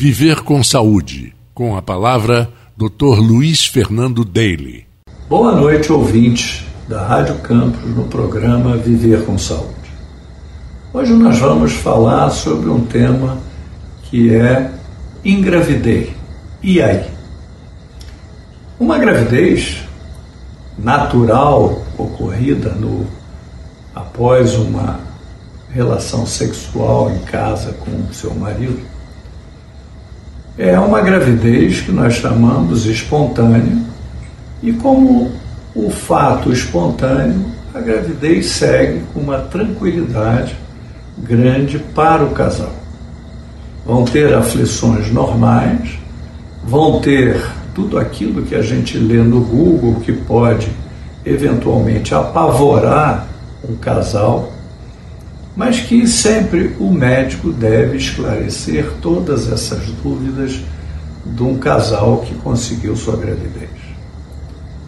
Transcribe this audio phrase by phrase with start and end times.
[0.00, 3.18] Viver com Saúde, com a palavra Dr.
[3.18, 4.86] Luiz Fernando Daly.
[5.28, 9.90] Boa noite, ouvintes da Rádio Campos, no programa Viver com Saúde.
[10.94, 13.38] Hoje nós vamos falar sobre um tema
[14.04, 14.70] que é
[15.24, 16.14] engravidei.
[16.62, 17.04] E aí?
[18.78, 19.78] Uma gravidez
[20.78, 23.04] natural ocorrida no,
[23.92, 25.00] após uma
[25.70, 28.96] relação sexual em casa com seu marido
[30.58, 33.78] é uma gravidez que nós chamamos espontânea,
[34.60, 35.30] e como
[35.72, 40.56] o fato espontâneo, a gravidez segue com uma tranquilidade
[41.16, 42.74] grande para o casal.
[43.86, 45.96] Vão ter aflições normais,
[46.64, 47.40] vão ter
[47.72, 50.68] tudo aquilo que a gente lê no Google que pode
[51.24, 53.28] eventualmente apavorar
[53.68, 54.52] um casal
[55.58, 60.60] mas que sempre o médico deve esclarecer todas essas dúvidas
[61.26, 63.68] de um casal que conseguiu sua gravidez.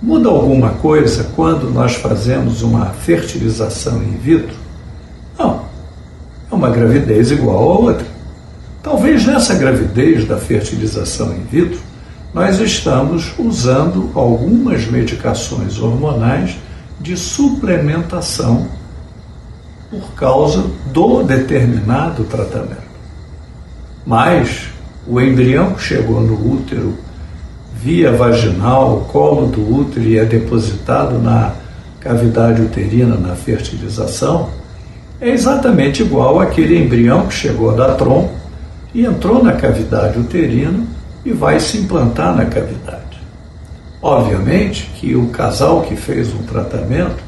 [0.00, 4.54] Muda alguma coisa quando nós fazemos uma fertilização in vitro?
[5.36, 5.64] Não.
[6.48, 8.06] É uma gravidez igual a outra.
[8.84, 11.80] Talvez nessa gravidez da fertilização in vitro
[12.32, 16.56] nós estamos usando algumas medicações hormonais
[17.00, 18.68] de suplementação
[19.92, 22.80] por causa do determinado tratamento.
[24.06, 24.68] Mas
[25.06, 26.94] o embrião que chegou no útero
[27.74, 31.52] via vaginal, o colo do útero e é depositado na
[32.00, 34.48] cavidade uterina na fertilização,
[35.20, 38.32] é exatamente igual àquele embrião que chegou da tronco
[38.94, 40.84] e entrou na cavidade uterina
[41.22, 43.20] e vai se implantar na cavidade.
[44.00, 47.22] Obviamente que o casal que fez um tratamento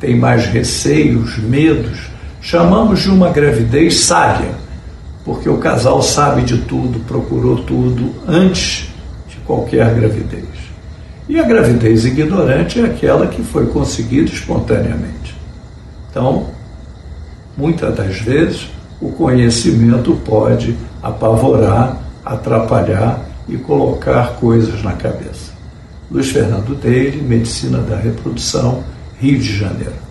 [0.00, 2.10] tem mais receios, medos.
[2.40, 4.50] Chamamos de uma gravidez sábia,
[5.24, 8.88] porque o casal sabe de tudo, procurou tudo antes
[9.28, 10.44] de qualquer gravidez.
[11.28, 15.34] E a gravidez ignorante é aquela que foi conseguida espontaneamente.
[16.10, 16.46] Então,
[17.56, 18.68] muitas das vezes,
[19.00, 25.52] o conhecimento pode apavorar, atrapalhar e colocar coisas na cabeça.
[26.10, 28.84] Luiz Fernando Deire, Medicina da Reprodução,
[29.20, 30.05] Rio de Janeiro.